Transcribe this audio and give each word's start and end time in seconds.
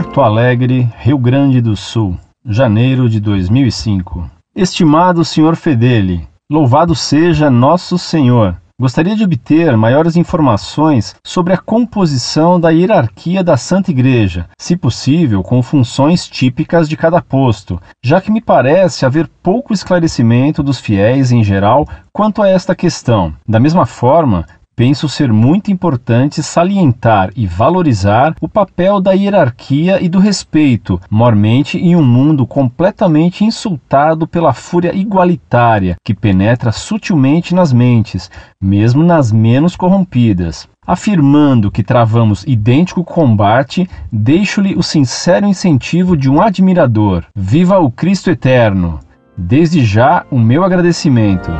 Porto 0.00 0.22
Alegre, 0.22 0.88
Rio 0.96 1.18
Grande 1.18 1.60
do 1.60 1.76
Sul, 1.76 2.16
janeiro 2.42 3.06
de 3.06 3.20
2005. 3.20 4.30
Estimado 4.56 5.22
Sr. 5.26 5.54
Fedeli, 5.54 6.26
louvado 6.50 6.94
seja 6.94 7.50
Nosso 7.50 7.98
Senhor. 7.98 8.56
Gostaria 8.80 9.14
de 9.14 9.24
obter 9.24 9.76
maiores 9.76 10.16
informações 10.16 11.14
sobre 11.22 11.52
a 11.52 11.58
composição 11.58 12.58
da 12.58 12.70
hierarquia 12.70 13.44
da 13.44 13.58
Santa 13.58 13.90
Igreja, 13.90 14.48
se 14.58 14.74
possível 14.74 15.42
com 15.42 15.62
funções 15.62 16.26
típicas 16.26 16.88
de 16.88 16.96
cada 16.96 17.20
posto, 17.20 17.78
já 18.02 18.22
que 18.22 18.32
me 18.32 18.40
parece 18.40 19.04
haver 19.04 19.28
pouco 19.42 19.74
esclarecimento 19.74 20.62
dos 20.62 20.80
fiéis 20.80 21.30
em 21.30 21.44
geral 21.44 21.86
quanto 22.10 22.40
a 22.40 22.48
esta 22.48 22.74
questão. 22.74 23.34
Da 23.46 23.60
mesma 23.60 23.84
forma, 23.84 24.46
penso 24.80 25.10
ser 25.10 25.30
muito 25.30 25.70
importante 25.70 26.42
salientar 26.42 27.30
e 27.36 27.46
valorizar 27.46 28.34
o 28.40 28.48
papel 28.48 28.98
da 28.98 29.12
hierarquia 29.12 30.02
e 30.02 30.08
do 30.08 30.18
respeito, 30.18 30.98
mormente 31.10 31.76
em 31.76 31.94
um 31.94 32.02
mundo 32.02 32.46
completamente 32.46 33.44
insultado 33.44 34.26
pela 34.26 34.54
fúria 34.54 34.96
igualitária 34.96 35.96
que 36.02 36.14
penetra 36.14 36.72
sutilmente 36.72 37.54
nas 37.54 37.74
mentes, 37.74 38.30
mesmo 38.58 39.04
nas 39.04 39.30
menos 39.30 39.76
corrompidas. 39.76 40.66
Afirmando 40.86 41.70
que 41.70 41.82
travamos 41.82 42.42
idêntico 42.46 43.04
combate, 43.04 43.86
deixo-lhe 44.10 44.74
o 44.74 44.82
sincero 44.82 45.44
incentivo 45.44 46.16
de 46.16 46.30
um 46.30 46.40
admirador. 46.40 47.26
Viva 47.36 47.78
o 47.78 47.90
Cristo 47.90 48.30
Eterno! 48.30 48.98
Desde 49.36 49.84
já, 49.84 50.24
o 50.30 50.38
meu 50.38 50.64
agradecimento. 50.64 51.50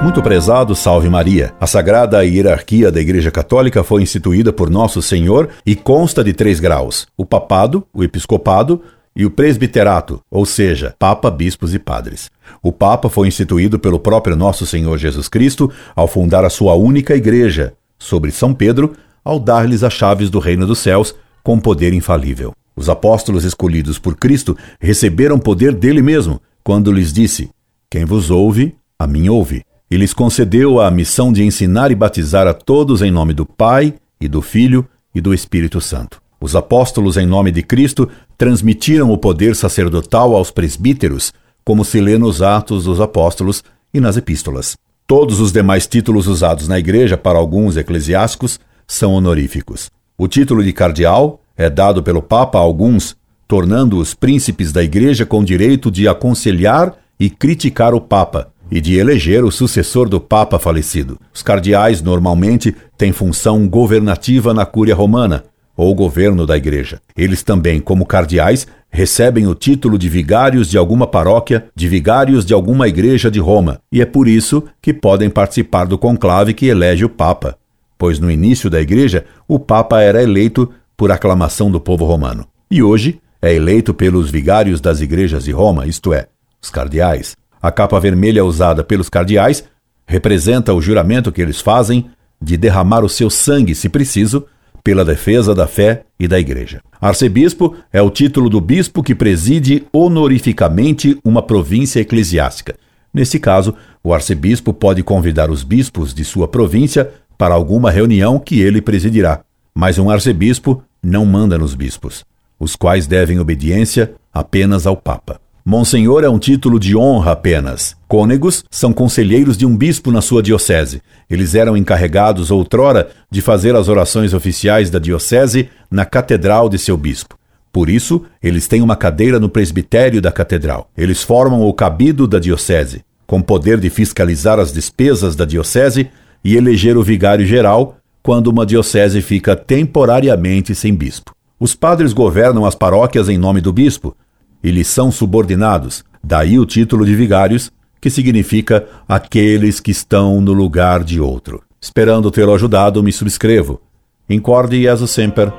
Muito 0.00 0.22
prezado, 0.22 0.76
salve 0.76 1.10
Maria. 1.10 1.52
A 1.60 1.66
sagrada 1.66 2.24
hierarquia 2.24 2.90
da 2.90 3.00
Igreja 3.00 3.32
Católica 3.32 3.82
foi 3.82 4.00
instituída 4.00 4.52
por 4.52 4.70
Nosso 4.70 5.02
Senhor 5.02 5.48
e 5.66 5.74
consta 5.74 6.22
de 6.22 6.32
três 6.32 6.60
graus: 6.60 7.08
o 7.16 7.26
papado, 7.26 7.84
o 7.92 8.04
episcopado 8.04 8.80
e 9.14 9.26
o 9.26 9.30
presbiterato, 9.30 10.20
ou 10.30 10.46
seja, 10.46 10.94
papa, 11.00 11.28
bispos 11.32 11.74
e 11.74 11.80
padres. 11.80 12.30
O 12.62 12.70
papa 12.70 13.08
foi 13.08 13.26
instituído 13.26 13.76
pelo 13.76 13.98
próprio 13.98 14.36
Nosso 14.36 14.64
Senhor 14.64 14.96
Jesus 14.98 15.28
Cristo 15.28 15.70
ao 15.96 16.06
fundar 16.06 16.44
a 16.44 16.50
sua 16.50 16.74
única 16.74 17.16
igreja, 17.16 17.74
sobre 17.98 18.30
São 18.30 18.54
Pedro, 18.54 18.92
ao 19.24 19.40
dar-lhes 19.40 19.82
as 19.82 19.92
chaves 19.92 20.30
do 20.30 20.38
reino 20.38 20.64
dos 20.64 20.78
céus 20.78 21.12
com 21.42 21.58
poder 21.58 21.92
infalível. 21.92 22.52
Os 22.76 22.88
apóstolos 22.88 23.42
escolhidos 23.44 23.98
por 23.98 24.14
Cristo 24.14 24.56
receberam 24.80 25.40
poder 25.40 25.74
dele 25.74 26.00
mesmo, 26.00 26.40
quando 26.62 26.92
lhes 26.92 27.12
disse: 27.12 27.50
Quem 27.90 28.04
vos 28.04 28.30
ouve, 28.30 28.76
a 28.96 29.04
mim 29.04 29.28
ouve 29.28 29.67
e 29.90 29.96
lhes 29.96 30.12
concedeu 30.12 30.80
a 30.80 30.90
missão 30.90 31.32
de 31.32 31.42
ensinar 31.42 31.90
e 31.90 31.94
batizar 31.94 32.46
a 32.46 32.54
todos 32.54 33.02
em 33.02 33.10
nome 33.10 33.32
do 33.32 33.46
Pai 33.46 33.94
e 34.20 34.28
do 34.28 34.42
Filho 34.42 34.86
e 35.14 35.20
do 35.20 35.32
Espírito 35.32 35.80
Santo. 35.80 36.20
Os 36.40 36.54
apóstolos, 36.54 37.16
em 37.16 37.26
nome 37.26 37.50
de 37.50 37.62
Cristo, 37.62 38.08
transmitiram 38.36 39.10
o 39.10 39.18
poder 39.18 39.56
sacerdotal 39.56 40.36
aos 40.36 40.50
presbíteros, 40.50 41.32
como 41.64 41.84
se 41.84 42.00
lê 42.00 42.16
nos 42.16 42.42
Atos 42.42 42.84
dos 42.84 43.00
Apóstolos 43.00 43.64
e 43.92 43.98
nas 43.98 44.16
Epístolas. 44.16 44.76
Todos 45.06 45.40
os 45.40 45.52
demais 45.52 45.86
títulos 45.86 46.26
usados 46.26 46.68
na 46.68 46.78
Igreja 46.78 47.16
para 47.16 47.38
alguns 47.38 47.76
eclesiásticos 47.76 48.60
são 48.86 49.14
honoríficos. 49.14 49.90
O 50.16 50.28
título 50.28 50.62
de 50.62 50.72
cardeal 50.72 51.40
é 51.56 51.68
dado 51.68 52.02
pelo 52.02 52.22
Papa 52.22 52.58
a 52.58 52.60
alguns, 52.60 53.16
tornando-os 53.48 54.14
príncipes 54.14 54.70
da 54.70 54.82
Igreja 54.82 55.26
com 55.26 55.42
direito 55.42 55.90
de 55.90 56.06
aconselhar 56.06 56.94
e 57.18 57.28
criticar 57.28 57.94
o 57.94 58.00
Papa, 58.00 58.52
e 58.70 58.80
de 58.80 58.96
eleger 58.96 59.44
o 59.44 59.50
sucessor 59.50 60.08
do 60.08 60.20
Papa 60.20 60.58
falecido. 60.58 61.18
Os 61.32 61.42
cardeais 61.42 62.02
normalmente 62.02 62.74
têm 62.96 63.12
função 63.12 63.68
governativa 63.68 64.52
na 64.52 64.66
Cúria 64.66 64.94
Romana, 64.94 65.44
ou 65.76 65.94
governo 65.94 66.44
da 66.44 66.56
Igreja. 66.56 67.00
Eles 67.16 67.42
também, 67.44 67.80
como 67.80 68.04
cardeais, 68.04 68.66
recebem 68.90 69.46
o 69.46 69.54
título 69.54 69.96
de 69.96 70.08
vigários 70.08 70.68
de 70.68 70.76
alguma 70.76 71.06
paróquia, 71.06 71.66
de 71.74 71.86
vigários 71.86 72.44
de 72.44 72.52
alguma 72.52 72.88
igreja 72.88 73.30
de 73.30 73.38
Roma, 73.38 73.80
e 73.92 74.00
é 74.00 74.06
por 74.06 74.26
isso 74.26 74.64
que 74.82 74.92
podem 74.92 75.30
participar 75.30 75.84
do 75.84 75.96
conclave 75.96 76.54
que 76.54 76.66
elege 76.66 77.04
o 77.04 77.08
Papa, 77.08 77.56
pois 77.96 78.18
no 78.18 78.30
início 78.30 78.68
da 78.68 78.80
Igreja 78.80 79.24
o 79.46 79.58
Papa 79.58 80.00
era 80.00 80.22
eleito 80.22 80.70
por 80.96 81.12
aclamação 81.12 81.70
do 81.70 81.80
povo 81.80 82.04
romano. 82.04 82.46
E 82.70 82.82
hoje 82.82 83.20
é 83.40 83.54
eleito 83.54 83.94
pelos 83.94 84.30
vigários 84.30 84.80
das 84.80 85.00
igrejas 85.00 85.44
de 85.44 85.52
Roma, 85.52 85.86
isto 85.86 86.12
é, 86.12 86.26
os 86.60 86.70
cardeais. 86.70 87.36
A 87.60 87.70
capa 87.70 87.98
vermelha 87.98 88.44
usada 88.44 88.84
pelos 88.84 89.08
cardeais 89.08 89.64
representa 90.06 90.72
o 90.72 90.80
juramento 90.80 91.32
que 91.32 91.42
eles 91.42 91.60
fazem 91.60 92.10
de 92.40 92.56
derramar 92.56 93.04
o 93.04 93.08
seu 93.08 93.28
sangue, 93.28 93.74
se 93.74 93.88
preciso, 93.88 94.46
pela 94.82 95.04
defesa 95.04 95.54
da 95.54 95.66
fé 95.66 96.04
e 96.18 96.26
da 96.26 96.38
igreja. 96.38 96.80
Arcebispo 97.00 97.76
é 97.92 98.00
o 98.00 98.10
título 98.10 98.48
do 98.48 98.60
bispo 98.60 99.02
que 99.02 99.14
preside 99.14 99.86
honorificamente 99.92 101.18
uma 101.24 101.42
província 101.42 102.00
eclesiástica. 102.00 102.76
Nesse 103.12 103.38
caso, 103.38 103.74
o 104.02 104.14
arcebispo 104.14 104.72
pode 104.72 105.02
convidar 105.02 105.50
os 105.50 105.62
bispos 105.62 106.14
de 106.14 106.24
sua 106.24 106.48
província 106.48 107.10
para 107.36 107.54
alguma 107.54 107.90
reunião 107.90 108.38
que 108.38 108.60
ele 108.60 108.80
presidirá. 108.80 109.40
Mas 109.74 109.98
um 109.98 110.10
arcebispo 110.10 110.82
não 111.02 111.26
manda 111.26 111.58
nos 111.58 111.74
bispos, 111.74 112.24
os 112.58 112.74
quais 112.74 113.06
devem 113.06 113.38
obediência 113.38 114.14
apenas 114.32 114.86
ao 114.86 114.96
Papa. 114.96 115.40
Monsenhor 115.70 116.24
é 116.24 116.30
um 116.30 116.38
título 116.38 116.80
de 116.80 116.96
honra 116.96 117.32
apenas. 117.32 117.94
Cônegos 118.08 118.64
são 118.70 118.90
conselheiros 118.90 119.54
de 119.54 119.66
um 119.66 119.76
bispo 119.76 120.10
na 120.10 120.22
sua 120.22 120.42
diocese. 120.42 121.02
Eles 121.28 121.54
eram 121.54 121.76
encarregados 121.76 122.50
outrora 122.50 123.10
de 123.30 123.42
fazer 123.42 123.76
as 123.76 123.86
orações 123.86 124.32
oficiais 124.32 124.88
da 124.88 124.98
diocese 124.98 125.68
na 125.90 126.06
catedral 126.06 126.70
de 126.70 126.78
seu 126.78 126.96
bispo. 126.96 127.36
Por 127.70 127.90
isso, 127.90 128.24
eles 128.42 128.66
têm 128.66 128.80
uma 128.80 128.96
cadeira 128.96 129.38
no 129.38 129.50
presbitério 129.50 130.22
da 130.22 130.32
catedral. 130.32 130.88
Eles 130.96 131.22
formam 131.22 131.60
o 131.60 131.74
cabido 131.74 132.26
da 132.26 132.38
diocese, 132.38 133.04
com 133.26 133.42
poder 133.42 133.78
de 133.78 133.90
fiscalizar 133.90 134.58
as 134.58 134.72
despesas 134.72 135.36
da 135.36 135.44
diocese 135.44 136.08
e 136.42 136.56
eleger 136.56 136.96
o 136.96 137.02
vigário 137.02 137.44
geral 137.44 137.98
quando 138.22 138.46
uma 138.46 138.64
diocese 138.64 139.20
fica 139.20 139.54
temporariamente 139.54 140.74
sem 140.74 140.94
bispo. 140.94 141.34
Os 141.60 141.74
padres 141.74 142.14
governam 142.14 142.64
as 142.64 142.74
paróquias 142.74 143.28
em 143.28 143.36
nome 143.36 143.60
do 143.60 143.70
bispo, 143.70 144.16
e 144.62 144.70
lhes 144.70 144.88
são 144.88 145.10
subordinados, 145.10 146.04
daí 146.22 146.58
o 146.58 146.66
título 146.66 147.04
de 147.04 147.14
vigários, 147.14 147.70
que 148.00 148.10
significa 148.10 148.86
aqueles 149.08 149.80
que 149.80 149.90
estão 149.90 150.40
no 150.40 150.52
lugar 150.52 151.02
de 151.02 151.20
outro. 151.20 151.62
Esperando 151.80 152.30
tê-lo 152.30 152.54
ajudado, 152.54 153.02
me 153.02 153.12
subscrevo. 153.12 153.80
Incorde 154.28 154.82
Jesus 154.82 155.10
Semper, 155.10 155.52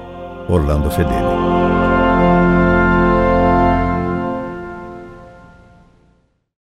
Orlando 0.48 0.90
Fedeli. 0.92 1.39